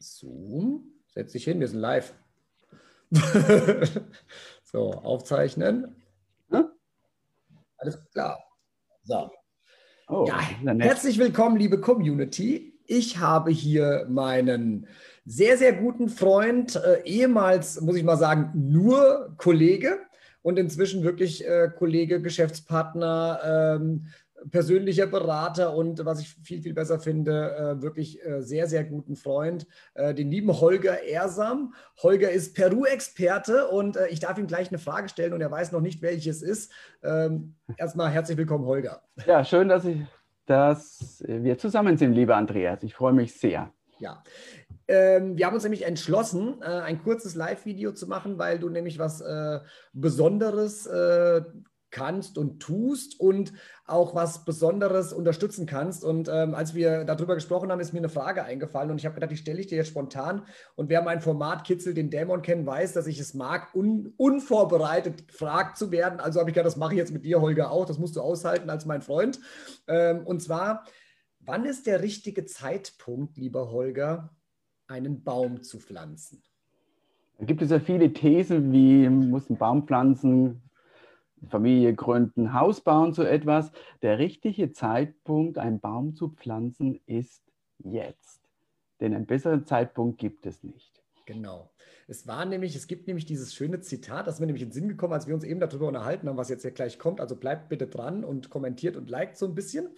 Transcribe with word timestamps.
Zoom. 0.00 0.94
Setz 1.08 1.32
dich 1.32 1.44
hin, 1.44 1.60
wir 1.60 1.68
sind 1.68 1.80
live. 1.80 2.14
so, 4.64 4.92
aufzeichnen. 4.92 5.96
Hm? 6.50 6.66
Alles 7.76 7.98
klar. 8.10 8.38
So. 9.04 9.30
Oh, 10.08 10.24
ja, 10.26 10.40
herzlich 10.78 11.18
willkommen, 11.18 11.56
liebe 11.56 11.80
Community. 11.80 12.78
Ich 12.86 13.18
habe 13.18 13.50
hier 13.50 14.06
meinen 14.08 14.88
sehr, 15.24 15.56
sehr 15.58 15.72
guten 15.74 16.08
Freund, 16.08 16.76
äh, 16.76 17.02
ehemals, 17.04 17.80
muss 17.80 17.96
ich 17.96 18.02
mal 18.02 18.16
sagen, 18.16 18.50
nur 18.54 19.34
Kollege 19.36 20.00
und 20.42 20.58
inzwischen 20.58 21.04
wirklich 21.04 21.46
äh, 21.46 21.70
Kollege, 21.76 22.20
Geschäftspartner, 22.20 23.76
ähm, 23.78 24.06
persönlicher 24.50 25.06
Berater 25.06 25.74
und 25.74 26.04
was 26.04 26.20
ich 26.20 26.34
viel, 26.42 26.62
viel 26.62 26.74
besser 26.74 26.98
finde, 26.98 27.54
äh, 27.56 27.82
wirklich 27.82 28.24
äh, 28.24 28.42
sehr, 28.42 28.66
sehr 28.66 28.84
guten 28.84 29.16
Freund, 29.16 29.66
äh, 29.94 30.14
den 30.14 30.30
lieben 30.30 30.60
Holger 30.60 31.02
Ersam. 31.04 31.74
Holger 32.02 32.30
ist 32.30 32.54
Peru-Experte 32.54 33.68
und 33.68 33.98
ich 34.10 34.20
darf 34.20 34.38
ihm 34.38 34.46
gleich 34.46 34.68
eine 34.68 34.78
Frage 34.78 35.08
stellen 35.08 35.32
und 35.32 35.40
er 35.40 35.50
weiß 35.50 35.72
noch 35.72 35.80
nicht, 35.80 36.02
welches 36.02 36.42
ist. 36.42 36.72
Ähm, 37.02 37.54
erstmal 37.76 38.10
herzlich 38.10 38.38
willkommen, 38.38 38.64
Holger. 38.64 39.02
Ja, 39.26 39.44
schön, 39.44 39.68
dass, 39.68 39.84
ich, 39.84 39.98
dass 40.46 41.22
wir 41.26 41.58
zusammen 41.58 41.96
sind, 41.96 42.14
lieber 42.14 42.36
Andreas. 42.36 42.82
Ich 42.82 42.94
freue 42.94 43.12
mich 43.12 43.34
sehr. 43.34 43.72
Ja, 43.98 44.22
ähm, 44.88 45.36
wir 45.36 45.46
haben 45.46 45.54
uns 45.54 45.62
nämlich 45.62 45.84
entschlossen, 45.84 46.62
äh, 46.62 46.64
ein 46.64 47.02
kurzes 47.02 47.34
Live-Video 47.34 47.92
zu 47.92 48.08
machen, 48.08 48.38
weil 48.38 48.58
du 48.58 48.68
nämlich 48.68 48.98
was 48.98 49.20
äh, 49.20 49.60
Besonderes 49.92 50.88
kannst 51.90 52.38
und 52.38 52.60
tust 52.60 53.18
und 53.18 53.52
auch 53.86 54.14
was 54.14 54.44
Besonderes 54.44 55.12
unterstützen 55.12 55.66
kannst. 55.66 56.04
Und 56.04 56.28
ähm, 56.28 56.54
als 56.54 56.74
wir 56.74 57.04
darüber 57.04 57.34
gesprochen 57.34 57.70
haben, 57.70 57.80
ist 57.80 57.92
mir 57.92 57.98
eine 57.98 58.08
Frage 58.08 58.44
eingefallen 58.44 58.90
und 58.90 58.98
ich 58.98 59.06
habe 59.06 59.14
gedacht, 59.14 59.30
die 59.30 59.36
stelle 59.36 59.60
ich 59.60 59.66
dir 59.66 59.76
jetzt 59.76 59.88
spontan. 59.88 60.42
Und 60.76 60.88
wer 60.88 61.02
mein 61.02 61.20
Format 61.20 61.64
Kitzel 61.64 61.94
den 61.94 62.10
Dämon 62.10 62.42
kennt, 62.42 62.66
weiß, 62.66 62.92
dass 62.92 63.06
ich 63.06 63.18
es 63.18 63.34
mag, 63.34 63.74
un 63.74 64.14
unvorbereitet 64.16 65.28
gefragt 65.28 65.76
zu 65.76 65.90
werden. 65.90 66.20
Also 66.20 66.40
habe 66.40 66.50
ich 66.50 66.54
gedacht, 66.54 66.66
das 66.66 66.76
mache 66.76 66.94
ich 66.94 66.98
jetzt 66.98 67.12
mit 67.12 67.24
dir, 67.24 67.40
Holger, 67.40 67.70
auch. 67.70 67.86
Das 67.86 67.98
musst 67.98 68.16
du 68.16 68.20
aushalten 68.20 68.70
als 68.70 68.86
mein 68.86 69.02
Freund. 69.02 69.40
Ähm, 69.88 70.26
und 70.26 70.42
zwar, 70.42 70.84
wann 71.40 71.64
ist 71.64 71.86
der 71.86 72.02
richtige 72.02 72.44
Zeitpunkt, 72.44 73.36
lieber 73.36 73.70
Holger, 73.70 74.30
einen 74.86 75.22
Baum 75.22 75.62
zu 75.62 75.78
pflanzen? 75.78 76.42
Da 77.38 77.46
gibt 77.46 77.62
es 77.62 77.70
ja 77.70 77.80
viele 77.80 78.12
Thesen, 78.12 78.70
wie 78.70 79.08
muss 79.08 79.48
ein 79.48 79.56
Baum 79.56 79.86
pflanzen, 79.86 80.60
Familie 81.48 81.94
gründen, 81.94 82.52
Haus 82.52 82.80
bauen, 82.80 83.12
so 83.12 83.22
etwas. 83.22 83.72
Der 84.02 84.18
richtige 84.18 84.72
Zeitpunkt, 84.72 85.58
einen 85.58 85.80
Baum 85.80 86.14
zu 86.14 86.28
pflanzen, 86.28 87.00
ist 87.06 87.42
jetzt. 87.78 88.40
Denn 89.00 89.14
einen 89.14 89.26
besseren 89.26 89.64
Zeitpunkt 89.64 90.18
gibt 90.18 90.46
es 90.46 90.62
nicht. 90.62 91.02
Genau. 91.26 91.70
Es 92.08 92.26
war 92.26 92.44
nämlich, 92.44 92.74
es 92.74 92.88
gibt 92.88 93.06
nämlich 93.06 93.24
dieses 93.24 93.54
schöne 93.54 93.80
Zitat, 93.80 94.26
das 94.26 94.40
mir 94.40 94.46
nämlich 94.46 94.62
in 94.64 94.70
den 94.70 94.74
Sinn 94.74 94.88
gekommen, 94.88 95.12
als 95.12 95.28
wir 95.28 95.34
uns 95.34 95.44
eben 95.44 95.60
darüber 95.60 95.86
unterhalten 95.86 96.28
haben, 96.28 96.36
was 96.36 96.48
jetzt 96.48 96.62
hier 96.62 96.72
gleich 96.72 96.98
kommt. 96.98 97.20
Also 97.20 97.36
bleibt 97.36 97.68
bitte 97.68 97.86
dran 97.86 98.24
und 98.24 98.50
kommentiert 98.50 98.96
und 98.96 99.08
liked 99.08 99.36
so 99.36 99.46
ein 99.46 99.54
bisschen. 99.54 99.90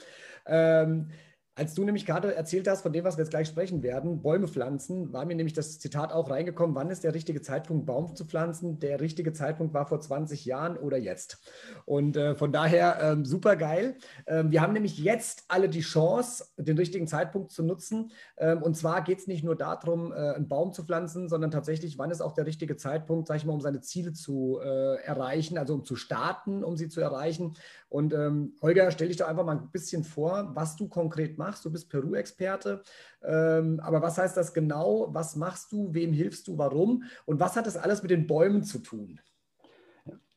Ähm, 0.47 1.09
als 1.55 1.75
du 1.75 1.85
nämlich 1.85 2.07
gerade 2.07 2.35
erzählt 2.35 2.67
hast, 2.67 2.81
von 2.81 2.95
dem, 2.95 3.05
was 3.05 3.19
wir 3.19 3.25
jetzt 3.25 3.31
gleich 3.31 3.49
sprechen 3.49 3.83
werden, 3.83 4.23
Bäume 4.23 4.49
pflanzen, 4.49 5.13
war 5.13 5.27
mir 5.27 5.35
nämlich 5.35 5.53
das 5.53 5.79
Zitat 5.79 6.11
auch 6.11 6.31
reingekommen, 6.31 6.75
wann 6.75 6.89
ist 6.89 7.05
der 7.05 7.13
richtige 7.13 7.43
Zeitpunkt, 7.43 7.85
Baum 7.85 8.17
zu 8.17 8.25
pflanzen? 8.25 8.79
Der 8.79 9.01
richtige 9.01 9.35
Zeitpunkt 9.35 9.75
war 9.75 9.87
vor 9.87 10.01
20 10.01 10.47
Jahren 10.47 10.79
oder 10.79 10.97
jetzt. 10.97 11.43
Und 11.85 12.17
äh, 12.17 12.35
von 12.37 12.53
daher 12.53 12.99
ähm, 13.03 13.27
super 13.27 13.57
geil. 13.57 13.97
Ähm, 14.27 14.51
wir 14.51 14.63
haben 14.63 14.73
nämlich 14.73 14.97
jetzt 14.97 15.45
alle 15.49 15.69
die 15.69 15.83
Chance, 15.83 16.47
den 16.57 16.79
richtigen 16.79 17.07
Zeitpunkt 17.07 17.53
zu 17.53 17.63
nutzen. 17.63 18.13
Ähm, 18.39 18.63
und 18.63 18.75
zwar 18.75 19.05
geht 19.05 19.19
es 19.19 19.27
nicht 19.27 19.45
nur 19.45 19.57
darum, 19.57 20.11
äh, 20.11 20.17
einen 20.17 20.49
Baum 20.49 20.73
zu 20.73 20.85
pflanzen, 20.85 21.29
sondern 21.29 21.51
tatsächlich, 21.51 21.99
wann 21.99 22.11
ist 22.11 22.23
auch 22.23 22.33
der 22.33 22.47
richtige 22.47 22.79
Zeitpunkt, 22.79 23.29
sage 23.29 23.39
ich 23.39 23.45
mal, 23.45 23.53
um 23.53 23.61
seine 23.61 23.83
Ziele 23.83 24.15
zu 24.15 24.59
äh, 24.65 25.03
erreichen, 25.03 25.59
also 25.59 25.75
um 25.75 25.85
zu 25.85 25.97
starten, 25.97 26.65
um 26.65 26.79
sie 26.79 26.89
zu 26.89 27.03
erreichen. 27.03 27.55
Und 27.91 28.15
ähm, 28.15 28.55
Holger, 28.63 28.91
stell 28.91 29.09
dich 29.09 29.19
doch 29.19 29.29
einfach 29.29 29.45
mal 29.45 29.59
ein 29.59 29.71
bisschen 29.71 30.03
vor, 30.03 30.53
was 30.55 30.77
du 30.77 30.89
konkret 30.89 31.37
machst. 31.37 31.42
Du 31.63 31.71
bist 31.71 31.91
Peru-Experte. 31.91 32.83
Ähm, 33.23 33.81
aber 33.81 34.03
was 34.03 34.19
heißt 34.19 34.37
das 34.37 34.55
genau? 34.55 35.09
Was 35.13 35.37
machst 35.37 35.73
du? 35.73 35.93
Wem 35.93 36.13
hilfst 36.13 36.49
du? 36.49 36.59
Warum? 36.59 37.05
Und 37.27 37.41
was 37.41 37.57
hat 37.57 37.67
das 37.67 37.77
alles 37.77 38.03
mit 38.03 38.11
den 38.11 38.27
Bäumen 38.27 38.63
zu 38.63 38.79
tun? 38.79 39.21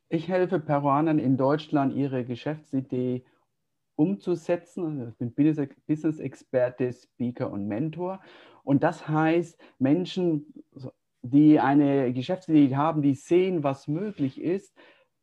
Ich 0.10 0.28
helfe 0.28 0.60
Peruanern 0.60 1.20
in 1.20 1.38
Deutschland, 1.38 1.96
ihre 1.96 2.26
Geschäftsidee 2.26 3.26
umzusetzen. 3.96 5.10
Ich 5.10 5.18
bin 5.18 5.34
Business-Experte, 5.34 6.94
Speaker 6.94 7.52
und 7.52 7.68
Mentor. 7.68 8.22
Und 8.64 8.84
das 8.84 9.08
heißt, 9.08 9.60
Menschen, 9.80 10.54
die 11.22 11.60
eine 11.60 12.14
Geschäftsidee 12.14 12.76
haben, 12.76 13.02
die 13.02 13.16
sehen, 13.16 13.64
was 13.64 13.88
möglich 13.88 14.40
ist, 14.40 14.76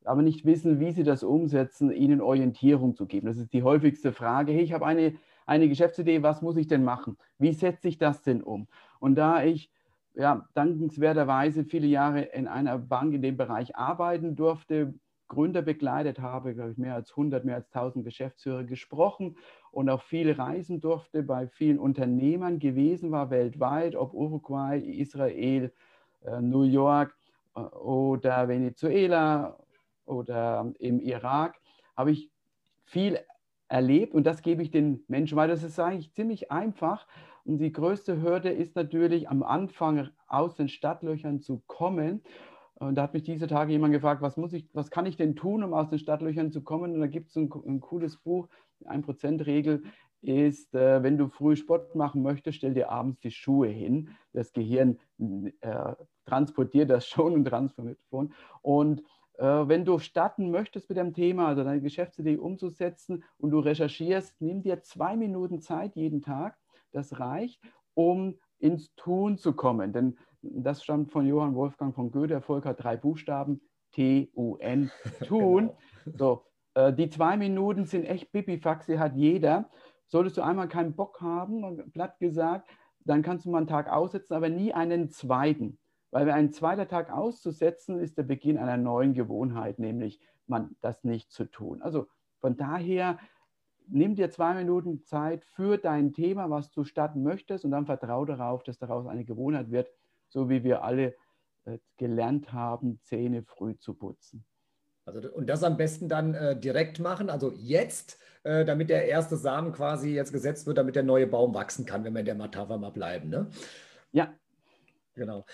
aber 0.04 0.22
nicht 0.22 0.44
wissen, 0.44 0.80
wie 0.80 0.90
sie 0.90 1.04
das 1.04 1.22
umsetzen, 1.22 1.92
ihnen 1.92 2.20
Orientierung 2.20 2.96
zu 2.96 3.06
geben. 3.06 3.26
Das 3.26 3.36
ist 3.36 3.52
die 3.52 3.62
häufigste 3.62 4.12
Frage. 4.12 4.52
Hey, 4.52 4.62
ich 4.62 4.72
habe 4.72 4.86
eine, 4.86 5.14
eine 5.52 5.68
Geschäftsidee, 5.68 6.22
was 6.22 6.40
muss 6.40 6.56
ich 6.56 6.66
denn 6.66 6.82
machen? 6.82 7.18
Wie 7.38 7.52
setze 7.52 7.86
ich 7.86 7.98
das 7.98 8.22
denn 8.22 8.42
um? 8.42 8.68
Und 9.00 9.16
da 9.16 9.44
ich 9.44 9.70
ja, 10.14 10.48
dankenswerterweise 10.54 11.64
viele 11.64 11.86
Jahre 11.86 12.22
in 12.22 12.48
einer 12.48 12.78
Bank 12.78 13.12
in 13.12 13.20
dem 13.20 13.36
Bereich 13.36 13.76
arbeiten 13.76 14.34
durfte, 14.34 14.94
Gründer 15.28 15.60
begleitet 15.60 16.20
habe, 16.20 16.54
glaube 16.54 16.72
ich, 16.72 16.78
mehr 16.78 16.94
als 16.94 17.10
100, 17.10 17.44
mehr 17.44 17.56
als 17.56 17.66
1000 17.68 18.02
Geschäftsführer 18.04 18.64
gesprochen 18.64 19.36
und 19.70 19.90
auch 19.90 20.02
viel 20.02 20.32
reisen 20.32 20.80
durfte, 20.80 21.22
bei 21.22 21.46
vielen 21.48 21.78
Unternehmern 21.78 22.58
gewesen 22.58 23.10
war 23.10 23.30
weltweit, 23.30 23.94
ob 23.94 24.14
Uruguay, 24.14 24.78
Israel, 24.78 25.72
äh, 26.24 26.40
New 26.40 26.62
York 26.62 27.14
äh, 27.54 27.60
oder 27.60 28.48
Venezuela 28.48 29.58
oder 30.06 30.72
im 30.78 30.98
Irak, 31.00 31.58
habe 31.94 32.10
ich 32.10 32.30
viel 32.84 33.18
erlebt 33.72 34.14
und 34.14 34.24
das 34.24 34.42
gebe 34.42 34.62
ich 34.62 34.70
den 34.70 35.02
Menschen, 35.08 35.36
weil 35.36 35.48
das 35.48 35.62
ist 35.62 35.80
eigentlich 35.80 36.12
ziemlich 36.12 36.52
einfach. 36.52 37.06
Und 37.44 37.58
die 37.58 37.72
größte 37.72 38.20
Hürde 38.22 38.50
ist 38.50 38.76
natürlich 38.76 39.30
am 39.30 39.42
Anfang 39.42 40.10
aus 40.28 40.54
den 40.54 40.68
Stadtlöchern 40.68 41.40
zu 41.40 41.62
kommen. 41.66 42.22
Und 42.74 42.96
da 42.96 43.02
hat 43.02 43.14
mich 43.14 43.22
diese 43.22 43.46
Tage 43.46 43.72
jemand 43.72 43.94
gefragt, 43.94 44.20
was 44.20 44.36
muss 44.36 44.52
ich, 44.52 44.68
was 44.74 44.90
kann 44.90 45.06
ich 45.06 45.16
denn 45.16 45.36
tun, 45.36 45.64
um 45.64 45.72
aus 45.72 45.88
den 45.88 45.98
Stadtlöchern 45.98 46.52
zu 46.52 46.62
kommen? 46.62 46.94
Und 46.94 47.00
da 47.00 47.06
gibt 47.06 47.30
es 47.30 47.36
ein, 47.36 47.50
ein, 47.66 47.80
cooles 47.80 48.18
Buch, 48.18 48.46
die 48.80 48.88
1%-Regel 48.88 49.82
ist, 50.20 50.74
äh, 50.74 51.02
wenn 51.02 51.16
du 51.16 51.28
früh 51.28 51.56
Sport 51.56 51.94
machen 51.94 52.22
möchtest, 52.22 52.58
stell 52.58 52.74
dir 52.74 52.90
abends 52.90 53.20
die 53.20 53.30
Schuhe 53.30 53.68
hin. 53.68 54.10
Das 54.34 54.52
Gehirn 54.52 54.98
äh, 55.60 55.94
transportiert 56.26 56.90
das 56.90 57.06
schon 57.06 57.32
und 57.32 57.44
transformiert 57.46 57.98
von. 58.10 58.32
Und 58.60 59.02
wenn 59.38 59.84
du 59.84 59.98
starten 59.98 60.50
möchtest 60.50 60.88
mit 60.88 60.98
dem 60.98 61.14
Thema, 61.14 61.48
also 61.48 61.64
deine 61.64 61.80
Geschäftsidee 61.80 62.36
umzusetzen 62.36 63.24
und 63.38 63.50
du 63.50 63.58
recherchierst, 63.58 64.40
nimm 64.40 64.62
dir 64.62 64.82
zwei 64.82 65.16
Minuten 65.16 65.60
Zeit 65.60 65.96
jeden 65.96 66.22
Tag. 66.22 66.56
Das 66.92 67.18
reicht, 67.18 67.60
um 67.94 68.38
ins 68.58 68.94
Tun 68.94 69.38
zu 69.38 69.54
kommen. 69.54 69.92
Denn 69.92 70.18
das 70.42 70.82
stammt 70.82 71.12
von 71.12 71.26
Johann 71.26 71.54
Wolfgang 71.54 71.94
von 71.94 72.10
Goethe. 72.10 72.34
Erfolg 72.34 72.64
hat 72.64 72.82
drei 72.82 72.96
Buchstaben: 72.96 73.60
T-U-N, 73.92 74.90
tun. 75.26 75.70
Genau. 76.04 76.16
So, 76.18 76.46
äh, 76.74 76.92
die 76.92 77.10
zwei 77.10 77.36
Minuten 77.36 77.84
sind 77.84 78.04
echt 78.04 78.32
Bipifaxi, 78.32 78.96
hat 78.96 79.14
jeder. 79.16 79.70
Solltest 80.06 80.36
du 80.36 80.42
einmal 80.42 80.68
keinen 80.68 80.94
Bock 80.94 81.20
haben, 81.20 81.90
platt 81.92 82.18
gesagt, 82.18 82.68
dann 83.04 83.22
kannst 83.22 83.46
du 83.46 83.50
mal 83.50 83.58
einen 83.58 83.66
Tag 83.66 83.90
aussetzen, 83.90 84.34
aber 84.34 84.48
nie 84.48 84.74
einen 84.74 85.10
zweiten. 85.10 85.78
Weil 86.12 86.30
ein 86.30 86.52
zweiter 86.52 86.86
Tag 86.86 87.10
auszusetzen, 87.10 87.98
ist 87.98 88.18
der 88.18 88.22
Beginn 88.22 88.58
einer 88.58 88.76
neuen 88.76 89.14
Gewohnheit, 89.14 89.78
nämlich 89.78 90.20
man 90.46 90.76
das 90.82 91.02
nicht 91.04 91.32
zu 91.32 91.46
tun. 91.46 91.80
Also 91.80 92.06
von 92.38 92.56
daher, 92.56 93.18
nimm 93.88 94.14
dir 94.14 94.30
zwei 94.30 94.52
Minuten 94.54 95.02
Zeit 95.04 95.44
für 95.44 95.78
dein 95.78 96.12
Thema, 96.12 96.50
was 96.50 96.70
du 96.70 96.84
starten 96.84 97.22
möchtest, 97.22 97.64
und 97.64 97.70
dann 97.70 97.86
vertraue 97.86 98.26
darauf, 98.26 98.62
dass 98.62 98.78
daraus 98.78 99.06
eine 99.06 99.24
Gewohnheit 99.24 99.70
wird, 99.70 99.90
so 100.28 100.50
wie 100.50 100.62
wir 100.62 100.84
alle 100.84 101.14
äh, 101.64 101.78
gelernt 101.96 102.52
haben, 102.52 103.00
Zähne 103.02 103.42
früh 103.42 103.78
zu 103.78 103.94
putzen. 103.94 104.44
Also, 105.06 105.32
und 105.32 105.48
das 105.48 105.64
am 105.64 105.78
besten 105.78 106.10
dann 106.10 106.34
äh, 106.34 106.60
direkt 106.60 107.00
machen, 107.00 107.30
also 107.30 107.52
jetzt, 107.56 108.18
äh, 108.44 108.66
damit 108.66 108.90
der 108.90 109.08
erste 109.08 109.36
Samen 109.36 109.72
quasi 109.72 110.10
jetzt 110.14 110.32
gesetzt 110.32 110.66
wird, 110.66 110.76
damit 110.76 110.94
der 110.94 111.04
neue 111.04 111.26
Baum 111.26 111.54
wachsen 111.54 111.86
kann, 111.86 112.04
wenn 112.04 112.12
wir 112.12 112.20
in 112.20 112.26
der 112.26 112.34
Metapher 112.34 112.76
mal 112.76 112.90
bleiben. 112.90 113.30
Ne? 113.30 113.48
Ja. 114.12 114.34
Genau. 115.14 115.44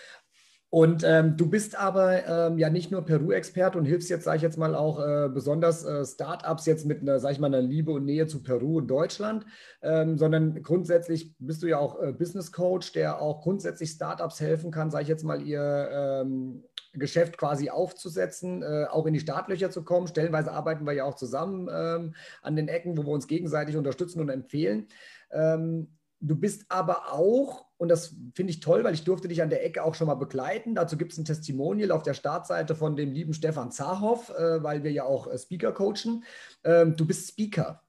Und 0.71 1.03
ähm, 1.03 1.39
du 1.39 1.49
bist 1.49 1.79
aber 1.79 2.27
ähm, 2.27 2.59
ja 2.59 2.69
nicht 2.69 2.91
nur 2.91 3.03
Peru-Experte 3.03 3.79
und 3.79 3.87
hilfst 3.87 4.11
jetzt, 4.11 4.25
sage 4.25 4.37
ich 4.37 4.43
jetzt 4.43 4.59
mal, 4.59 4.75
auch 4.75 5.01
äh, 5.01 5.31
besonders 5.33 5.83
äh, 5.85 6.05
Startups 6.05 6.67
jetzt 6.67 6.85
mit 6.85 7.01
einer, 7.01 7.21
sage 7.21 7.33
ich 7.33 7.41
mal, 7.41 7.47
einer 7.47 7.63
Liebe 7.63 7.91
und 7.93 8.05
Nähe 8.05 8.27
zu 8.27 8.43
Peru 8.43 8.77
und 8.77 8.87
Deutschland, 8.87 9.47
ähm, 9.81 10.19
sondern 10.19 10.63
grundsätzlich 10.63 11.35
bist 11.39 11.63
du 11.63 11.69
ja 11.69 11.79
auch 11.79 12.03
äh, 12.03 12.13
Business 12.13 12.53
Coach, 12.53 12.93
der 12.93 13.23
auch 13.23 13.41
grundsätzlich 13.41 13.91
Startups 13.91 14.41
helfen 14.41 14.71
kann, 14.71 14.91
sage 14.91 15.05
ich 15.05 15.09
jetzt 15.09 15.25
mal, 15.25 15.41
ihr 15.41 15.89
ähm, 15.91 16.65
Geschäft 16.93 17.39
quasi 17.39 17.71
aufzusetzen, 17.71 18.63
äh, 18.63 18.87
auch 18.91 19.07
in 19.07 19.15
die 19.15 19.21
Startlöcher 19.21 19.71
zu 19.71 19.85
kommen. 19.85 20.07
Stellenweise 20.07 20.53
arbeiten 20.53 20.85
wir 20.85 20.93
ja 20.93 21.05
auch 21.05 21.15
zusammen 21.15 21.69
ähm, 21.73 22.15
an 22.43 22.57
den 22.57 22.69
Ecken, 22.69 22.99
wo 22.99 23.05
wir 23.05 23.13
uns 23.13 23.27
gegenseitig 23.27 23.77
unterstützen 23.77 24.21
und 24.21 24.29
empfehlen. 24.29 24.89
Ähm, 25.31 25.98
Du 26.21 26.35
bist 26.35 26.67
aber 26.69 27.13
auch, 27.13 27.67
und 27.77 27.89
das 27.89 28.17
finde 28.35 28.51
ich 28.51 28.61
toll, 28.61 28.83
weil 28.83 28.95
ich 28.95 29.05
durfte 29.05 29.29
dich 29.29 29.41
an 29.41 29.51
der 29.51 29.65
Ecke 29.65 29.85
auch 29.85 29.95
schon 29.95 30.09
mal 30.09 30.15
begleiten. 30.15 30.75
Dazu 30.75 30.97
gibt 30.97 31.13
es 31.13 31.19
ein 31.19 31.25
Testimonial 31.25 31.93
auf 31.93 32.03
der 32.03 32.15
Startseite 32.15 32.75
von 32.75 32.97
dem 32.97 33.13
lieben 33.13 33.35
Stefan 33.35 33.71
Zahoff, 33.71 34.31
äh, 34.31 34.63
weil 34.63 34.83
wir 34.83 34.91
ja 34.91 35.05
auch 35.05 35.29
äh, 35.29 35.39
Speaker 35.39 35.73
coachen. 35.73 36.25
Ähm, 36.65 36.97
du 36.97 37.07
bist 37.07 37.29
Speaker. 37.29 37.83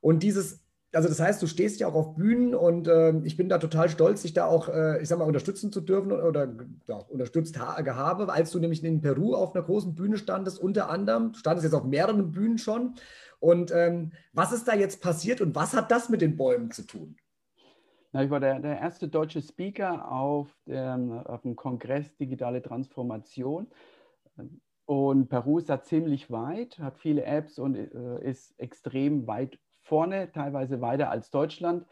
Und 0.00 0.22
dieses 0.22 0.66
also 0.96 1.08
das 1.08 1.20
heißt, 1.20 1.42
du 1.42 1.46
stehst 1.46 1.78
ja 1.78 1.88
auch 1.88 1.94
auf 1.94 2.14
Bühnen 2.14 2.54
und 2.54 2.88
äh, 2.88 3.18
ich 3.24 3.36
bin 3.36 3.48
da 3.48 3.58
total 3.58 3.88
stolz, 3.90 4.22
dich 4.22 4.32
da 4.32 4.46
auch, 4.46 4.68
äh, 4.68 5.02
ich 5.02 5.08
sag 5.08 5.18
mal, 5.18 5.26
unterstützen 5.26 5.70
zu 5.70 5.82
dürfen 5.82 6.10
oder 6.10 6.54
ja, 6.86 6.96
unterstützt 6.96 7.58
ha 7.58 7.76
habe, 7.76 8.32
als 8.32 8.50
du 8.50 8.58
nämlich 8.58 8.82
in 8.82 9.02
Peru 9.02 9.34
auf 9.34 9.54
einer 9.54 9.64
großen 9.64 9.94
Bühne 9.94 10.16
standest, 10.16 10.58
unter 10.58 10.88
anderem. 10.88 11.32
Du 11.32 11.38
standest 11.38 11.64
jetzt 11.64 11.74
auf 11.74 11.84
mehreren 11.84 12.32
Bühnen 12.32 12.56
schon. 12.56 12.94
Und 13.40 13.70
ähm, 13.72 14.12
was 14.32 14.52
ist 14.52 14.66
da 14.66 14.74
jetzt 14.74 15.02
passiert 15.02 15.40
und 15.42 15.54
was 15.54 15.74
hat 15.74 15.90
das 15.90 16.08
mit 16.08 16.22
den 16.22 16.36
Bäumen 16.36 16.70
zu 16.70 16.82
tun? 16.82 17.16
Na, 18.12 18.22
ich 18.22 18.30
war 18.30 18.40
der, 18.40 18.60
der 18.60 18.78
erste 18.78 19.08
deutsche 19.08 19.42
Speaker 19.42 20.10
auf, 20.10 20.54
dem, 20.66 21.12
auf 21.12 21.42
dem 21.42 21.56
Kongress 21.56 22.16
Digitale 22.16 22.62
Transformation. 22.62 23.68
Und 24.86 25.28
Peru 25.28 25.58
ist 25.58 25.68
da 25.68 25.82
ziemlich 25.82 26.30
weit, 26.30 26.78
hat 26.78 26.98
viele 26.98 27.24
Apps 27.24 27.58
und 27.58 27.74
äh, 27.74 28.24
ist 28.24 28.58
extrem 28.58 29.26
weit 29.26 29.58
vorne, 29.80 30.30
teilweise 30.32 30.80
weiter 30.80 31.10
als 31.10 31.30
Deutschland. 31.30 31.86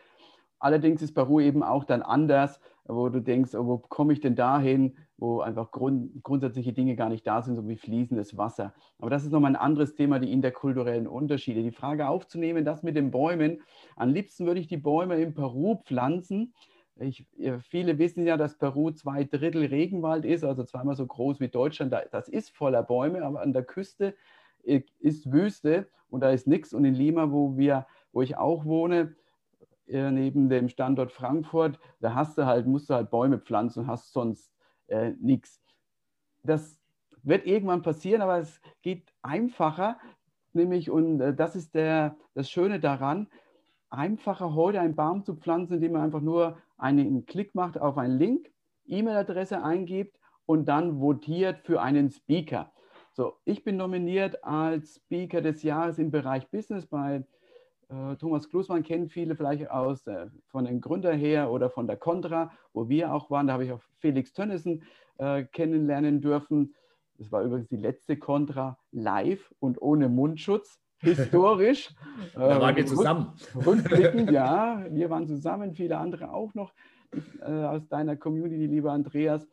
Allerdings 0.59 1.03
ist 1.03 1.15
Peru 1.15 1.41
eben 1.41 1.63
auch 1.63 1.85
dann 1.85 2.03
anders, 2.03 2.61
wo 2.87 3.09
du 3.09 3.21
denkst, 3.21 3.55
oh, 3.55 3.67
wo 3.67 3.79
komme 3.79 4.13
ich 4.13 4.21
denn 4.21 4.37
dahin, 4.37 4.97
wo 5.17 5.41
einfach 5.41 5.71
grund, 5.71 6.23
grundsätzliche 6.23 6.73
Dinge 6.73 6.97
gar 6.97 7.09
nicht 7.09 7.27
da 7.27 7.41
sind, 7.41 7.57
so 7.57 7.67
wie 7.67 7.77
fließendes 7.77 8.37
Wasser. 8.37 8.75
Aber 8.99 9.11
das 9.11 9.25
ist 9.25 9.33
nochmal 9.33 9.53
ein 9.53 9.57
anderes 9.57 9.95
Thema, 9.95 10.19
die 10.19 10.33
interkulturellen 10.33 11.07
Unterschiede. 11.07 11.63
Die 11.63 11.71
Frage 11.71 12.09
aufzunehmen, 12.09 12.65
das 12.65 12.83
mit 12.83 12.97
den 12.97 13.11
Bäumen. 13.11 13.63
Am 13.97 14.11
liebsten 14.11 14.47
würde 14.47 14.61
ich 14.61 14.67
die 14.67 14.77
Bäume 14.77 15.21
in 15.21 15.35
Peru 15.35 15.77
pflanzen. 15.77 16.53
Ich, 17.01 17.27
viele 17.61 17.99
wissen 17.99 18.27
ja, 18.27 18.37
dass 18.37 18.59
Peru 18.59 18.91
zwei 18.91 19.25
Drittel 19.25 19.65
Regenwald 19.67 20.25
ist, 20.25 20.45
also 20.45 20.63
zweimal 20.63 20.95
so 20.95 21.07
groß 21.07 21.41
wie 21.41 21.49
Deutschland. 21.49 21.95
Das 22.13 22.29
ist 22.29 22.51
voller 22.51 22.83
Bäume, 22.83 23.23
aber 23.23 23.41
an 23.41 23.53
der 23.53 23.65
Küste 23.65 24.15
ist 24.63 25.33
Wüste 25.33 25.89
und 26.09 26.21
da 26.21 26.31
ist 26.31 26.47
nichts. 26.47 26.73
Und 26.73 26.85
in 26.85 26.95
Lima, 26.95 27.33
wo, 27.33 27.57
wir, 27.57 27.87
wo 28.13 28.23
ich 28.23 28.37
auch 28.37 28.65
wohne, 28.65 29.17
äh, 29.87 30.11
neben 30.11 30.49
dem 30.49 30.69
Standort 30.69 31.13
Frankfurt, 31.13 31.79
da 32.01 32.15
hast 32.15 32.39
du 32.39 32.47
halt, 32.47 32.67
musst 32.67 32.91
du 32.91 32.95
halt 32.95 33.11
Bäume 33.11 33.39
pflanzen 33.39 33.81
und 33.81 33.87
hast 33.87 34.13
sonst 34.13 34.53
äh, 34.87 35.13
nichts. 35.21 35.61
Das 36.43 36.79
wird 37.23 37.47
irgendwann 37.47 37.83
passieren, 37.83 38.23
aber 38.23 38.39
es 38.39 38.61
geht 38.83 39.13
einfacher, 39.23 39.99
nämlich, 40.53 40.91
und 40.91 41.21
äh, 41.21 41.35
das 41.35 41.57
ist 41.57 41.75
der, 41.75 42.17
das 42.35 42.51
Schöne 42.51 42.81
daran, 42.81 43.29
einfacher 43.91 44.55
heute 44.55 44.81
einen 44.81 44.97
Baum 44.97 45.25
zu 45.25 45.37
pflanzen, 45.37 45.75
indem 45.75 45.93
man 45.93 46.03
einfach 46.03 46.21
nur 46.21 46.59
einen 46.77 47.27
Klick 47.27 47.55
macht 47.55 47.79
auf 47.79 47.97
einen 47.97 48.19
Link, 48.19 48.51
E-Mail-Adresse 48.87 49.63
eingibt 49.63 50.19
und 50.47 50.67
dann 50.67 51.01
votiert 51.01 51.61
für 51.61 51.81
einen 51.81 52.11
Speaker. 52.11 52.73
So, 53.13 53.35
ich 53.45 53.65
bin 53.65 53.77
nominiert 53.77 54.43
als 54.45 54.97
Speaker 54.97 55.41
des 55.41 55.63
Jahres 55.63 55.99
im 55.99 56.11
Bereich 56.11 56.51
Business 56.51 56.87
bei 56.87 57.25
Thomas 58.17 58.49
Klusmann 58.49 58.83
kennen 58.83 59.09
viele 59.09 59.37
vielleicht 59.37 59.71
aus 59.71 60.07
äh, 60.07 60.27
von 60.49 60.65
den 60.65 60.81
Gründern 60.81 61.19
her 61.19 61.51
oder 61.51 61.71
von 61.71 61.87
der 61.87 61.97
Contra, 61.97 62.53
wo 62.73 62.89
wir 62.89 63.13
auch 63.13 63.31
waren. 63.31 63.47
Da 63.47 63.55
habe 63.55 63.65
ich 63.65 63.73
auch 63.73 63.83
Felix 63.99 64.33
Tönnissen 64.33 64.85
äh, 65.19 65.45
kennenlernen 65.45 66.21
dürfen. 66.21 66.75
Das 67.19 67.31
war 67.31 67.43
übrigens 67.43 67.69
die 67.69 67.77
letzte 67.77 68.17
Contra 68.17 68.79
live 68.91 69.53
und 69.61 69.81
ohne 69.81 70.09
Mundschutz. 70.09 70.81
Historisch. 71.05 71.95
da 72.35 72.61
waren 72.61 72.77
wir 72.77 72.87
zusammen. 72.87 73.33
Rückblickend, 73.55 74.31
ja, 74.31 74.87
wir 74.91 75.11
waren 75.11 75.27
zusammen, 75.27 75.75
viele 75.75 75.99
andere 75.99 76.33
auch 76.33 76.55
noch 76.55 76.73
äh, 77.41 77.45
aus 77.45 77.87
deiner 77.89 78.17
Community, 78.17 78.67
lieber 78.67 78.93
Andreas. 78.93 79.47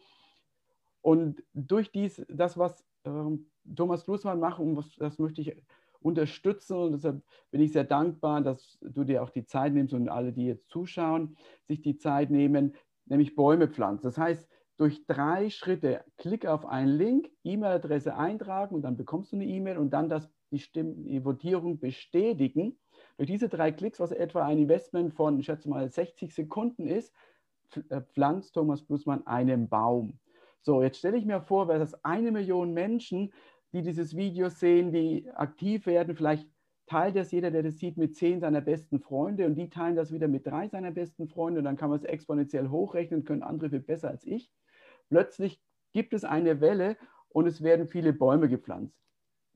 Und 1.01 1.43
durch 1.53 1.91
dies, 1.91 2.23
das, 2.29 2.57
was 2.57 2.85
ähm, 3.05 3.47
Thomas 3.75 4.05
Klusmann 4.05 4.39
macht 4.39 4.59
und 4.59 4.77
was, 4.77 4.95
das 4.95 5.19
möchte 5.19 5.41
ich 5.41 5.61
unterstützen 6.01 6.77
und 6.77 6.91
deshalb 6.93 7.21
bin 7.51 7.61
ich 7.61 7.71
sehr 7.71 7.83
dankbar, 7.83 8.41
dass 8.41 8.77
du 8.81 9.03
dir 9.03 9.23
auch 9.23 9.29
die 9.29 9.45
Zeit 9.45 9.73
nimmst 9.73 9.93
und 9.93 10.09
alle, 10.09 10.33
die 10.33 10.45
jetzt 10.45 10.69
zuschauen, 10.69 11.37
sich 11.67 11.81
die 11.81 11.97
Zeit 11.97 12.31
nehmen, 12.31 12.75
nämlich 13.05 13.35
Bäume 13.35 13.67
pflanzen. 13.67 14.07
Das 14.07 14.17
heißt, 14.17 14.47
durch 14.77 15.05
drei 15.05 15.49
Schritte, 15.49 16.03
klick 16.17 16.47
auf 16.47 16.65
einen 16.65 16.97
Link, 16.97 17.29
E-Mail-Adresse 17.43 18.15
eintragen 18.15 18.75
und 18.75 18.81
dann 18.81 18.97
bekommst 18.97 19.31
du 19.31 19.35
eine 19.35 19.45
E-Mail 19.45 19.77
und 19.77 19.91
dann 19.91 20.09
das, 20.09 20.27
die, 20.49 20.59
Stimm 20.59 21.03
die 21.03 21.21
Votierung 21.21 21.79
bestätigen. 21.79 22.79
Durch 23.17 23.29
diese 23.29 23.47
drei 23.47 23.71
Klicks, 23.71 23.99
was 23.99 24.11
etwa 24.11 24.45
ein 24.45 24.57
Investment 24.57 25.13
von, 25.13 25.39
ich 25.39 25.45
schätze 25.45 25.69
mal, 25.69 25.87
60 25.89 26.33
Sekunden 26.33 26.87
ist, 26.87 27.13
äh, 27.89 28.01
pflanzt 28.01 28.55
Thomas 28.55 28.81
Blussmann 28.81 29.25
einen 29.27 29.69
Baum. 29.69 30.19
So, 30.61 30.81
jetzt 30.81 30.97
stelle 30.97 31.17
ich 31.17 31.25
mir 31.25 31.41
vor, 31.41 31.67
wäre 31.67 31.79
das 31.79 32.03
eine 32.03 32.31
Million 32.31 32.73
Menschen, 32.73 33.33
die 33.73 33.81
dieses 33.81 34.15
Video 34.15 34.49
sehen, 34.49 34.91
die 34.91 35.29
aktiv 35.33 35.85
werden. 35.85 36.15
Vielleicht 36.15 36.47
teilt 36.85 37.15
das 37.15 37.31
jeder, 37.31 37.51
der 37.51 37.63
das 37.63 37.77
sieht, 37.77 37.97
mit 37.97 38.15
zehn 38.15 38.39
seiner 38.39 38.61
besten 38.61 38.99
Freunde 38.99 39.45
und 39.45 39.55
die 39.55 39.69
teilen 39.69 39.95
das 39.95 40.11
wieder 40.11 40.27
mit 40.27 40.45
drei 40.45 40.67
seiner 40.67 40.91
besten 40.91 41.27
Freunde 41.27 41.59
und 41.59 41.65
dann 41.65 41.77
kann 41.77 41.89
man 41.89 41.99
es 41.99 42.05
exponentiell 42.05 42.69
hochrechnen, 42.69 43.23
können 43.23 43.43
andere 43.43 43.69
viel 43.69 43.79
besser 43.79 44.09
als 44.09 44.25
ich. 44.25 44.51
Plötzlich 45.09 45.61
gibt 45.93 46.13
es 46.13 46.23
eine 46.23 46.59
Welle 46.59 46.97
und 47.29 47.47
es 47.47 47.63
werden 47.63 47.87
viele 47.87 48.13
Bäume 48.13 48.49
gepflanzt. 48.49 49.01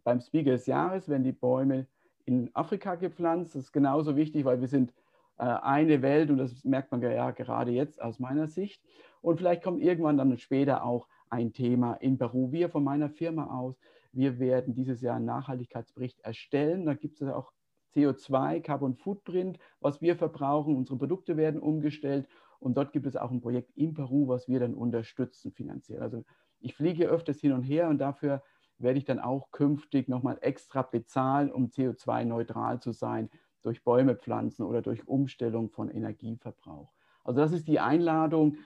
Beim 0.03 0.21
Speaker 0.21 0.51
des 0.51 0.65
Jahres 0.65 1.09
werden 1.09 1.23
die 1.23 1.31
Bäume 1.31 1.87
in 2.25 2.49
Afrika 2.53 2.95
gepflanzt. 2.95 3.55
Das 3.55 3.63
ist 3.63 3.71
genauso 3.71 4.15
wichtig, 4.15 4.45
weil 4.45 4.61
wir 4.61 4.67
sind 4.67 4.93
äh, 5.37 5.43
eine 5.43 6.01
Welt 6.01 6.29
und 6.29 6.37
das 6.37 6.63
merkt 6.63 6.91
man 6.91 7.01
ja 7.01 7.31
gerade 7.31 7.71
jetzt 7.71 8.01
aus 8.01 8.19
meiner 8.19 8.47
Sicht. 8.47 8.81
Und 9.21 9.37
vielleicht 9.37 9.63
kommt 9.63 9.81
irgendwann 9.81 10.17
dann 10.17 10.37
später 10.37 10.83
auch 10.83 11.07
ein 11.35 11.53
Thema 11.53 11.93
in 11.95 12.17
Peru. 12.17 12.51
Wir 12.51 12.69
von 12.69 12.83
meiner 12.83 13.09
Firma 13.09 13.47
aus 13.57 13.79
wir 14.15 14.39
werden 14.39 14.73
dieses 14.73 15.01
Jahr 15.01 15.17
einen 15.17 15.25
Nachhaltigkeitsbericht 15.25 16.21
erstellen. 16.21 16.85
Da 16.85 16.93
gibt 16.93 17.21
es 17.21 17.27
auch 17.27 17.51
CO2, 17.93 18.61
Carbon 18.61 18.95
Footprint, 18.95 19.59
was 19.81 20.01
wir 20.01 20.15
verbrauchen. 20.15 20.77
Unsere 20.77 20.97
Produkte 20.97 21.35
werden 21.35 21.59
umgestellt. 21.59 22.27
Und 22.59 22.77
dort 22.77 22.93
gibt 22.93 23.05
es 23.07 23.17
auch 23.17 23.29
ein 23.29 23.41
Projekt 23.41 23.71
in 23.75 23.93
Peru, 23.93 24.29
was 24.29 24.47
wir 24.47 24.61
dann 24.61 24.73
unterstützen 24.73 25.51
finanziell. 25.51 26.01
Also 26.01 26.23
ich 26.61 26.75
fliege 26.75 27.07
öfters 27.07 27.41
hin 27.41 27.51
und 27.51 27.63
her 27.63 27.89
und 27.89 27.97
dafür 27.97 28.41
werde 28.77 28.97
ich 28.97 29.05
dann 29.05 29.19
auch 29.19 29.51
künftig 29.51 30.07
nochmal 30.07 30.37
extra 30.41 30.81
bezahlen, 30.81 31.51
um 31.51 31.67
CO2-neutral 31.67 32.79
zu 32.79 32.93
sein, 32.93 33.29
durch 33.63 33.83
Bäume 33.83 34.15
pflanzen 34.15 34.63
oder 34.63 34.81
durch 34.81 35.07
Umstellung 35.07 35.69
von 35.69 35.89
Energieverbrauch. 35.89 36.93
Also 37.25 37.41
das 37.41 37.51
ist 37.51 37.67
die 37.67 37.79
Einladung 37.81 38.57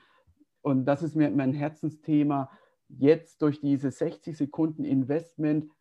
und 0.62 0.86
das 0.86 1.02
ist 1.02 1.16
mir 1.16 1.30
mein 1.32 1.54
Herzensthema, 1.54 2.52
jetzt 2.90 3.42
durch 3.42 3.62
diese 3.62 3.92
60 3.92 4.38
Sekunden 4.38 4.84
Investment 4.84 5.72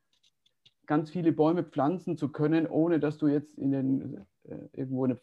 ganz 0.87 1.11
viele 1.11 1.33
Bäume 1.33 1.65
pflanzen 1.65 2.17
zu 2.17 2.31
können, 2.31 2.67
ohne 2.67 3.01
dass 3.01 3.19
du 3.19 3.29
jetzt 3.29 3.59
in 3.59 3.73
den, 3.73 4.27
äh, 4.45 4.57
irgendwo 4.73 5.05
einen 5.05 5.19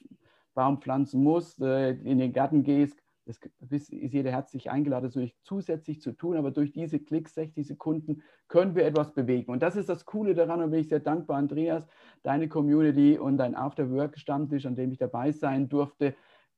Baum 0.53 0.81
pflanzen 0.81 1.23
musst, 1.23 1.61
äh, 1.61 1.91
in 1.91 2.19
den 2.19 2.33
Garten 2.33 2.63
gehst. 2.63 3.01
Das 3.25 3.39
ist 3.71 3.91
jeder 3.91 4.31
herzlich 4.31 4.69
eingeladen, 4.69 5.11
das 5.11 5.31
zusätzlich 5.43 5.99
zu 5.99 6.11
tun, 6.11 6.37
aber 6.37 6.51
durch 6.51 6.71
diese 6.71 6.99
Klicks, 6.99 7.33
60 7.33 7.65
Sekunden, 7.65 8.21
können 8.47 8.75
wir 8.75 8.85
etwas 8.85 9.15
bewegen. 9.15 9.51
Und 9.51 9.63
das 9.63 9.75
ist 9.75 9.89
das 9.89 10.05
Coole 10.05 10.35
daran 10.35 10.61
und 10.61 10.69
bin 10.69 10.81
ich 10.81 10.89
sehr 10.89 10.99
dankbar, 10.99 11.37
Andreas, 11.37 11.87
deine 12.21 12.47
Community 12.47 13.17
und 13.17 13.37
dein 13.37 13.55
After-Work-Stammtisch, 13.55 14.67
an 14.67 14.75
dem 14.75 14.91
ich 14.91 14.99
dabei 14.99 15.31
sein 15.31 15.67
durfte, 15.69 16.15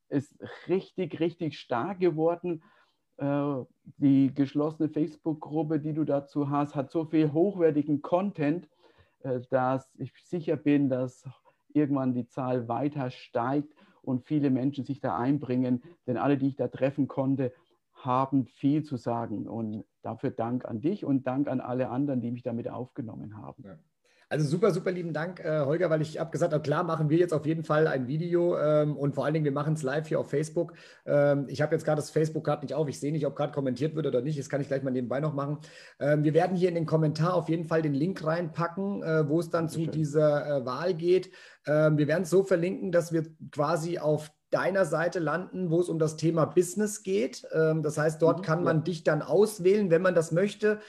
ist 0.10 0.36
richtig, 0.68 1.22
richtig 1.22 1.58
stark 1.58 2.02
geworden. 2.02 2.62
Äh, 3.18 3.66
die 3.98 4.34
geschlossene 4.34 4.90
Facebook-Gruppe, 4.90 5.80
die 5.80 5.94
du 5.94 6.04
dazu 6.04 6.50
hast, 6.50 6.76
hat 6.76 6.92
so 6.92 7.06
viel 7.06 7.32
hochwertigen 7.34 8.02
Content, 8.02 8.70
äh, 9.22 9.42
dass 9.50 9.90
ich 9.98 10.12
sicher 10.24 10.56
bin, 10.56 10.90
dass 10.90 11.28
irgendwann 11.74 12.14
die 12.14 12.28
Zahl 12.28 12.68
weiter 12.68 13.10
steigt 13.10 13.74
und 14.02 14.26
viele 14.26 14.50
Menschen 14.50 14.86
sich 14.86 15.00
da 15.00 15.18
einbringen. 15.18 15.84
Denn 16.06 16.18
alle, 16.18 16.38
die 16.38 16.50
ich 16.50 16.56
da 16.56 16.68
treffen 16.68 17.08
konnte, 17.08 17.54
haben 17.94 18.46
viel 18.46 18.84
zu 18.84 18.98
sagen. 18.98 19.48
Und 19.48 19.84
dafür 20.02 20.32
Dank 20.32 20.66
an 20.66 20.82
dich 20.82 21.04
und 21.04 21.26
Dank 21.26 21.48
an 21.48 21.60
alle 21.60 21.90
anderen, 21.90 22.22
die 22.22 22.32
mich 22.32 22.44
damit 22.44 22.70
aufgenommen 22.70 23.38
haben. 23.38 23.64
Ja. 23.64 23.78
Also 24.30 24.46
super, 24.46 24.72
super 24.72 24.92
lieben 24.92 25.14
Dank, 25.14 25.40
äh, 25.40 25.62
Holger, 25.62 25.90
weil 25.90 26.02
ich 26.02 26.20
habe 26.20 26.32
gesagt 26.32 26.52
habe, 26.52 26.62
klar 26.62 26.84
machen 26.84 27.10
wir 27.10 27.18
jetzt 27.18 27.34
auf 27.34 27.46
jeden 27.46 27.64
Fall 27.64 27.88
ein 27.88 28.08
Video 28.08 28.58
ähm, 28.60 28.98
und 28.98 29.16
vor 29.16 29.24
allen 29.24 29.34
Dingen, 29.34 29.46
wir 29.46 29.54
machen 29.54 29.76
es 29.76 29.84
live 29.84 30.06
hier 30.06 30.20
auf 30.20 30.30
Facebook. 30.30 30.74
Ähm, 31.06 31.46
ich 31.48 31.62
habe 31.62 31.74
jetzt 31.74 31.86
gerade 31.86 32.02
das 32.02 32.10
Facebook 32.10 32.44
gerade 32.44 32.66
nicht 32.66 32.74
auf. 32.74 32.90
Ich 32.90 33.00
sehe 33.00 33.14
nicht, 33.14 33.26
ob 33.26 33.38
gerade 33.38 33.54
kommentiert 33.54 33.96
wird 33.96 34.06
oder 34.06 34.22
nicht. 34.22 34.38
Das 34.38 34.50
kann 34.50 34.60
ich 34.60 34.68
gleich 34.68 34.84
mal 34.84 34.92
nebenbei 34.92 35.22
noch 35.22 35.34
machen. 35.34 35.60
Ähm, 36.02 36.26
wir 36.26 36.34
werden 36.34 36.58
hier 36.58 36.68
in 36.68 36.76
den 36.76 36.86
Kommentar 36.86 37.36
auf 37.36 37.48
jeden 37.48 37.64
Fall 37.64 37.82
den 37.82 37.94
Link 37.94 38.22
reinpacken, 38.22 39.02
äh, 39.02 39.30
wo 39.30 39.40
es 39.40 39.50
dann 39.50 39.70
zu 39.70 39.88
dieser 39.88 40.58
äh, 40.58 40.66
Wahl 40.66 40.94
geht. 40.94 41.32
Ähm, 41.66 41.98
wir 41.98 42.08
werden 42.08 42.24
es 42.24 42.30
so 42.30 42.44
verlinken, 42.44 42.92
dass 42.92 43.14
wir 43.14 43.24
quasi 43.52 43.98
auf 43.98 44.30
deiner 44.50 44.84
Seite 44.84 45.20
landen, 45.20 45.72
wo 45.72 45.80
es 45.80 45.88
um 45.88 46.00
das 46.00 46.18
Thema 46.18 46.46
Business 46.46 47.04
geht. 47.04 47.48
Ähm, 47.54 47.82
das 47.82 47.98
heißt, 47.98 48.22
dort 48.22 48.40
mhm, 48.40 48.44
kann 48.44 48.64
man 48.64 48.78
ja. 48.78 48.84
dich 48.84 49.04
dann 49.06 49.22
auswählen, 49.22 49.90
wenn 49.90 50.02
man 50.02 50.16
das 50.16 50.34
möchte. 50.34 50.80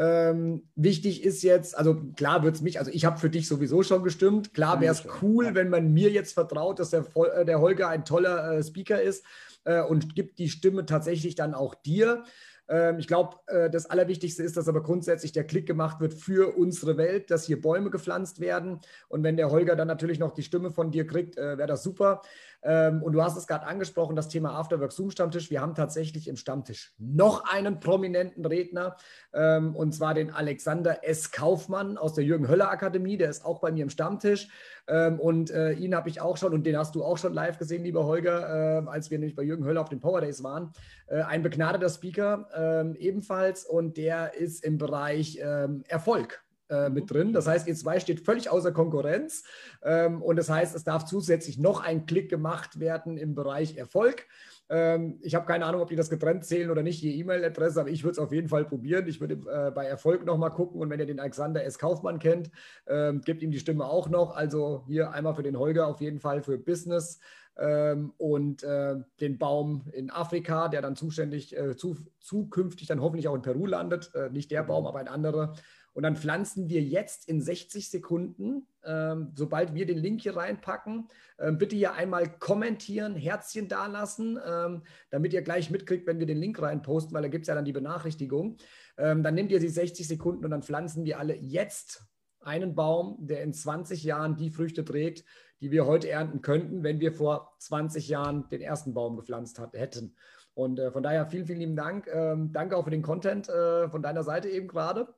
Ähm, 0.00 0.62
wichtig 0.76 1.24
ist 1.24 1.42
jetzt, 1.42 1.76
also 1.76 1.96
klar 2.14 2.44
wird 2.44 2.54
es 2.54 2.62
mich, 2.62 2.78
also 2.78 2.92
ich 2.92 3.04
habe 3.04 3.18
für 3.18 3.30
dich 3.30 3.48
sowieso 3.48 3.82
schon 3.82 4.04
gestimmt. 4.04 4.54
Klar 4.54 4.80
wäre 4.80 4.94
es 4.94 5.02
cool, 5.22 5.56
wenn 5.56 5.70
man 5.70 5.92
mir 5.92 6.10
jetzt 6.10 6.34
vertraut, 6.34 6.78
dass 6.78 6.90
der, 6.90 7.04
äh, 7.34 7.44
der 7.44 7.60
Holger 7.60 7.88
ein 7.88 8.04
toller 8.04 8.52
äh, 8.52 8.62
Speaker 8.62 9.02
ist 9.02 9.24
äh, 9.64 9.82
und 9.82 10.14
gibt 10.14 10.38
die 10.38 10.50
Stimme 10.50 10.86
tatsächlich 10.86 11.34
dann 11.34 11.52
auch 11.52 11.74
dir. 11.74 12.22
Ähm, 12.68 12.98
ich 12.98 13.06
glaube, 13.06 13.36
äh, 13.46 13.70
das 13.70 13.86
Allerwichtigste 13.86 14.42
ist, 14.42 14.56
dass 14.56 14.68
aber 14.68 14.82
grundsätzlich 14.82 15.32
der 15.32 15.44
Klick 15.44 15.66
gemacht 15.66 16.00
wird 16.00 16.14
für 16.14 16.56
unsere 16.56 16.96
Welt, 16.96 17.30
dass 17.30 17.44
hier 17.44 17.60
Bäume 17.60 17.90
gepflanzt 17.90 18.40
werden. 18.40 18.80
Und 19.08 19.22
wenn 19.22 19.36
der 19.36 19.50
Holger 19.50 19.76
dann 19.76 19.88
natürlich 19.88 20.18
noch 20.18 20.32
die 20.32 20.42
Stimme 20.42 20.70
von 20.70 20.90
dir 20.90 21.06
kriegt, 21.06 21.36
äh, 21.38 21.58
wäre 21.58 21.68
das 21.68 21.82
super. 21.82 22.22
Ähm, 22.62 23.02
und 23.02 23.12
du 23.12 23.22
hast 23.22 23.36
es 23.36 23.46
gerade 23.46 23.66
angesprochen, 23.66 24.16
das 24.16 24.28
Thema 24.28 24.58
Afterwork 24.58 24.92
Zoom 24.92 25.10
Stammtisch. 25.10 25.50
Wir 25.50 25.60
haben 25.60 25.74
tatsächlich 25.74 26.28
im 26.28 26.36
Stammtisch 26.36 26.92
noch 26.98 27.44
einen 27.44 27.78
prominenten 27.78 28.44
Redner, 28.44 28.96
ähm, 29.32 29.76
und 29.76 29.94
zwar 29.94 30.14
den 30.14 30.32
Alexander 30.32 31.06
S. 31.06 31.30
Kaufmann 31.30 31.96
aus 31.96 32.14
der 32.14 32.24
Jürgen 32.24 32.48
Höller 32.48 32.70
Akademie. 32.70 33.16
Der 33.16 33.30
ist 33.30 33.44
auch 33.44 33.60
bei 33.60 33.70
mir 33.70 33.84
im 33.84 33.90
Stammtisch. 33.90 34.48
Ähm, 34.88 35.20
und 35.20 35.50
äh, 35.50 35.72
ihn 35.72 35.94
habe 35.94 36.08
ich 36.08 36.20
auch 36.20 36.36
schon, 36.36 36.52
und 36.52 36.64
den 36.64 36.76
hast 36.76 36.94
du 36.94 37.04
auch 37.04 37.18
schon 37.18 37.34
live 37.34 37.58
gesehen, 37.58 37.84
lieber 37.84 38.06
Holger, 38.06 38.82
äh, 38.82 38.88
als 38.88 39.10
wir 39.10 39.18
nämlich 39.18 39.36
bei 39.36 39.42
Jürgen 39.42 39.64
Höller 39.64 39.82
auf 39.82 39.90
den 39.90 40.00
Power 40.00 40.20
Days 40.20 40.42
waren. 40.42 40.72
Äh, 41.06 41.22
ein 41.22 41.42
begnadeter 41.42 41.88
Speaker 41.88 42.48
ähm, 42.56 42.94
ebenfalls, 42.96 43.64
und 43.64 43.96
der 43.96 44.34
ist 44.34 44.64
im 44.64 44.78
Bereich 44.78 45.38
ähm, 45.42 45.84
Erfolg 45.88 46.42
äh, 46.70 46.90
mit 46.90 47.10
drin. 47.10 47.32
Das 47.32 47.46
heißt, 47.46 47.66
ihr 47.66 47.74
zwei 47.74 48.00
steht 48.00 48.20
völlig 48.20 48.50
außer 48.50 48.72
Konkurrenz. 48.72 49.44
Ähm, 49.82 50.22
und 50.22 50.36
das 50.36 50.50
heißt, 50.50 50.74
es 50.74 50.84
darf 50.84 51.04
zusätzlich 51.04 51.58
noch 51.58 51.82
ein 51.82 52.06
Klick 52.06 52.28
gemacht 52.28 52.80
werden 52.80 53.16
im 53.16 53.34
Bereich 53.34 53.76
Erfolg. 53.76 54.26
Ähm, 54.70 55.18
ich 55.22 55.34
habe 55.34 55.46
keine 55.46 55.64
Ahnung, 55.64 55.80
ob 55.80 55.88
die 55.88 55.96
das 55.96 56.10
getrennt 56.10 56.44
zählen 56.44 56.70
oder 56.70 56.82
nicht, 56.82 57.02
die 57.02 57.18
E-Mail-Adresse, 57.20 57.80
aber 57.80 57.90
ich 57.90 58.04
würde 58.04 58.12
es 58.12 58.18
auf 58.18 58.32
jeden 58.32 58.48
Fall 58.48 58.64
probieren. 58.64 59.06
Ich 59.06 59.20
würde 59.20 59.34
äh, 59.34 59.70
bei 59.70 59.86
Erfolg 59.86 60.24
nochmal 60.26 60.50
gucken 60.50 60.80
und 60.80 60.90
wenn 60.90 61.00
ihr 61.00 61.06
den 61.06 61.20
Alexander 61.20 61.64
S. 61.64 61.78
Kaufmann 61.78 62.18
kennt, 62.18 62.50
ähm, 62.86 63.22
gebt 63.22 63.42
ihm 63.42 63.50
die 63.50 63.58
Stimme 63.58 63.86
auch 63.86 64.08
noch. 64.08 64.36
Also 64.36 64.84
hier 64.86 65.12
einmal 65.12 65.34
für 65.34 65.42
den 65.42 65.58
Holger 65.58 65.86
auf 65.86 66.00
jeden 66.00 66.18
Fall 66.18 66.42
für 66.42 66.58
Business 66.58 67.18
ähm, 67.58 68.12
und 68.18 68.62
äh, 68.62 68.96
den 69.20 69.38
Baum 69.38 69.84
in 69.92 70.10
Afrika, 70.10 70.68
der 70.68 70.82
dann 70.82 70.96
zuständig, 70.96 71.56
äh, 71.56 71.76
zu, 71.76 71.96
zukünftig 72.20 72.86
dann 72.88 73.00
hoffentlich 73.00 73.28
auch 73.28 73.34
in 73.34 73.42
Peru 73.42 73.66
landet. 73.66 74.14
Äh, 74.14 74.30
nicht 74.30 74.50
der 74.50 74.62
Baum, 74.62 74.86
aber 74.86 74.98
ein 74.98 75.08
anderer. 75.08 75.54
Und 75.98 76.04
dann 76.04 76.14
pflanzen 76.14 76.68
wir 76.68 76.80
jetzt 76.80 77.28
in 77.28 77.40
60 77.40 77.90
Sekunden, 77.90 78.68
ähm, 78.84 79.32
sobald 79.34 79.74
wir 79.74 79.84
den 79.84 79.98
Link 79.98 80.20
hier 80.22 80.36
reinpacken, 80.36 81.08
ähm, 81.40 81.58
bitte 81.58 81.74
hier 81.74 81.94
einmal 81.94 82.28
kommentieren, 82.38 83.16
Herzchen 83.16 83.66
dalassen, 83.66 84.38
ähm, 84.46 84.84
damit 85.10 85.32
ihr 85.32 85.42
gleich 85.42 85.70
mitkriegt, 85.72 86.06
wenn 86.06 86.20
wir 86.20 86.26
den 86.26 86.38
Link 86.38 86.62
reinposten, 86.62 87.12
weil 87.12 87.22
da 87.22 87.28
gibt 87.28 87.42
es 87.42 87.48
ja 87.48 87.56
dann 87.56 87.64
die 87.64 87.72
Benachrichtigung. 87.72 88.58
Ähm, 88.96 89.24
dann 89.24 89.34
nehmt 89.34 89.50
ihr 89.50 89.58
die 89.58 89.68
60 89.68 90.06
Sekunden 90.06 90.44
und 90.44 90.52
dann 90.52 90.62
pflanzen 90.62 91.04
wir 91.04 91.18
alle 91.18 91.34
jetzt 91.34 92.04
einen 92.38 92.76
Baum, 92.76 93.16
der 93.26 93.42
in 93.42 93.52
20 93.52 94.04
Jahren 94.04 94.36
die 94.36 94.50
Früchte 94.50 94.84
trägt, 94.84 95.24
die 95.60 95.72
wir 95.72 95.84
heute 95.84 96.08
ernten 96.08 96.42
könnten, 96.42 96.84
wenn 96.84 97.00
wir 97.00 97.12
vor 97.12 97.56
20 97.58 98.06
Jahren 98.06 98.48
den 98.50 98.60
ersten 98.60 98.94
Baum 98.94 99.16
gepflanzt 99.16 99.58
hat, 99.58 99.74
hätten. 99.74 100.14
Und 100.54 100.78
äh, 100.78 100.92
von 100.92 101.02
daher 101.02 101.26
vielen, 101.26 101.46
vielen 101.46 101.58
lieben 101.58 101.76
Dank. 101.76 102.06
Ähm, 102.06 102.52
danke 102.52 102.76
auch 102.76 102.84
für 102.84 102.90
den 102.90 103.02
Content 103.02 103.48
äh, 103.48 103.88
von 103.88 104.00
deiner 104.00 104.22
Seite 104.22 104.48
eben 104.48 104.68
gerade 104.68 105.08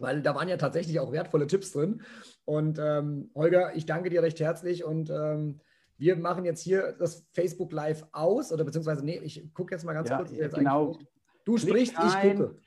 weil 0.00 0.22
da 0.22 0.34
waren 0.34 0.48
ja 0.48 0.56
tatsächlich 0.56 0.98
auch 0.98 1.12
wertvolle 1.12 1.46
Tipps 1.46 1.72
drin. 1.72 2.02
Und 2.44 2.78
ähm, 2.78 3.30
Holger, 3.34 3.76
ich 3.76 3.86
danke 3.86 4.10
dir 4.10 4.22
recht 4.22 4.40
herzlich 4.40 4.84
und 4.84 5.10
ähm, 5.10 5.60
wir 5.98 6.16
machen 6.16 6.44
jetzt 6.44 6.62
hier 6.62 6.96
das 6.98 7.26
Facebook 7.32 7.72
Live 7.72 8.06
aus 8.12 8.52
oder 8.52 8.64
beziehungsweise, 8.64 9.04
nee, 9.04 9.20
ich 9.22 9.52
gucke 9.52 9.74
jetzt 9.74 9.84
mal 9.84 9.92
ganz 9.92 10.08
ja, 10.08 10.16
kurz. 10.16 10.32
genau. 10.32 10.96
Du 11.44 11.54
Klick 11.54 11.68
sprichst, 11.68 11.98
rein, 11.98 12.30
ich 12.30 12.36
gucke. 12.38 12.58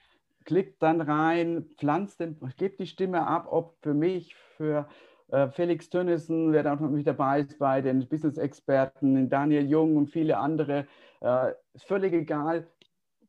Klickt 0.45 0.83
dann 0.83 1.01
rein, 1.01 1.65
pflanzt 1.77 2.19
den, 2.19 2.37
gebt 2.57 2.79
die 2.79 2.87
Stimme 2.87 3.25
ab, 3.25 3.47
ob 3.49 3.77
für 3.81 3.93
mich, 3.93 4.35
für 4.57 4.87
äh, 5.29 5.49
Felix 5.49 5.89
Tönnissen, 5.89 6.51
wer 6.51 6.61
da 6.61 6.75
noch 6.75 6.91
mit 6.91 7.07
dabei 7.07 7.41
ist, 7.41 7.57
bei 7.57 7.81
den 7.81 8.07
Business-Experten, 8.07 9.29
Daniel 9.29 9.67
Jung 9.67 9.97
und 9.97 10.11
viele 10.11 10.37
andere. 10.37 10.85
Äh, 11.21 11.53
ist 11.73 11.85
völlig 11.85 12.13
egal. 12.13 12.67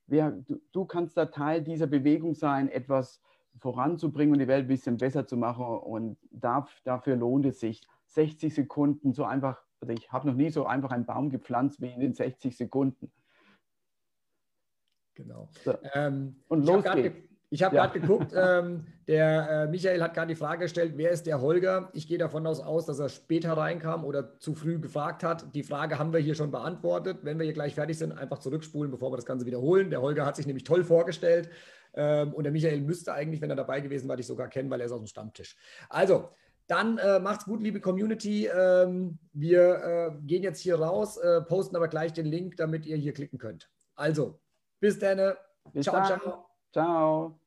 Wer, 0.06 0.32
du, 0.32 0.60
du 0.72 0.84
kannst 0.84 1.16
da 1.16 1.26
Teil 1.26 1.62
dieser 1.62 1.86
Bewegung 1.86 2.34
sein, 2.34 2.68
etwas 2.68 3.22
voranzubringen 3.58 4.32
und 4.32 4.40
die 4.40 4.48
Welt 4.48 4.64
ein 4.64 4.68
bisschen 4.68 4.96
besser 4.96 5.26
zu 5.26 5.36
machen. 5.36 5.64
Und 5.64 6.18
dafür 6.30 7.16
lohnt 7.16 7.46
es 7.46 7.60
sich, 7.60 7.82
60 8.06 8.54
Sekunden 8.54 9.12
so 9.12 9.24
einfach, 9.24 9.60
also 9.80 9.92
ich 9.92 10.12
habe 10.12 10.28
noch 10.28 10.34
nie 10.34 10.50
so 10.50 10.66
einfach 10.66 10.90
einen 10.90 11.06
Baum 11.06 11.30
gepflanzt 11.30 11.80
wie 11.80 11.90
in 11.90 12.00
den 12.00 12.14
60 12.14 12.56
Sekunden. 12.56 13.10
Genau. 15.14 15.48
So. 15.64 15.74
Ähm, 15.94 16.36
und 16.48 16.66
los 16.66 16.84
geht's. 16.84 17.16
Ich 17.50 17.62
habe 17.62 17.76
ja. 17.76 17.86
gerade 17.86 18.00
geguckt, 18.00 18.32
ähm, 18.36 18.84
der 19.06 19.48
äh, 19.48 19.66
Michael 19.68 20.02
hat 20.02 20.14
gerade 20.14 20.26
die 20.26 20.34
Frage 20.34 20.64
gestellt, 20.64 20.94
wer 20.96 21.10
ist 21.10 21.24
der 21.24 21.40
Holger? 21.40 21.88
Ich 21.92 22.08
gehe 22.08 22.18
davon 22.18 22.44
aus, 22.48 22.58
aus, 22.58 22.86
dass 22.86 22.98
er 22.98 23.08
später 23.08 23.52
reinkam 23.52 24.04
oder 24.04 24.40
zu 24.40 24.54
früh 24.54 24.80
gefragt 24.80 25.22
hat. 25.22 25.54
Die 25.54 25.62
Frage 25.62 26.00
haben 26.00 26.12
wir 26.12 26.18
hier 26.18 26.34
schon 26.34 26.50
beantwortet. 26.50 27.18
Wenn 27.22 27.38
wir 27.38 27.44
hier 27.44 27.52
gleich 27.52 27.76
fertig 27.76 27.96
sind, 27.96 28.10
einfach 28.10 28.38
zurückspulen, 28.38 28.90
bevor 28.90 29.12
wir 29.12 29.16
das 29.16 29.24
Ganze 29.24 29.46
wiederholen. 29.46 29.90
Der 29.90 30.02
Holger 30.02 30.26
hat 30.26 30.34
sich 30.34 30.46
nämlich 30.46 30.64
toll 30.64 30.82
vorgestellt. 30.82 31.48
Ähm, 31.94 32.34
und 32.34 32.44
der 32.44 32.52
Michael 32.52 32.80
müsste 32.80 33.12
eigentlich, 33.12 33.40
wenn 33.40 33.50
er 33.50 33.56
dabei 33.56 33.80
gewesen 33.80 34.08
war, 34.08 34.16
dich 34.16 34.26
sogar 34.26 34.48
kennen, 34.48 34.70
weil 34.70 34.80
er 34.80 34.86
ist 34.86 34.92
aus 34.92 35.00
dem 35.00 35.06
Stammtisch. 35.06 35.56
Also, 35.88 36.30
dann 36.66 36.98
äh, 36.98 37.18
macht's 37.18 37.44
gut, 37.44 37.60
liebe 37.60 37.80
Community. 37.80 38.46
Ähm, 38.46 39.18
wir 39.32 40.14
äh, 40.14 40.26
gehen 40.26 40.42
jetzt 40.42 40.60
hier 40.60 40.76
raus, 40.76 41.18
äh, 41.18 41.42
posten 41.42 41.76
aber 41.76 41.88
gleich 41.88 42.12
den 42.12 42.26
Link, 42.26 42.56
damit 42.56 42.86
ihr 42.86 42.96
hier 42.96 43.12
klicken 43.12 43.38
könnt. 43.38 43.70
Also, 43.94 44.40
bis 44.80 44.98
dann. 44.98 45.34
Bis 45.72 45.84
ciao, 45.84 45.96
dann. 45.96 46.20
ciao. 46.20 46.46
Ciao. 46.72 47.43